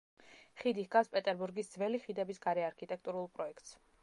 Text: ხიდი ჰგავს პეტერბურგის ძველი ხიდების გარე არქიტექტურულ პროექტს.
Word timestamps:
ხიდი 0.61 0.85
ჰგავს 0.87 1.11
პეტერბურგის 1.17 1.71
ძველი 1.75 2.01
ხიდების 2.07 2.45
გარე 2.47 2.67
არქიტექტურულ 2.71 3.35
პროექტს. 3.39 3.77